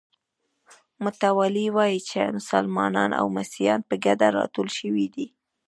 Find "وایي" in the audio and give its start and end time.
1.75-1.99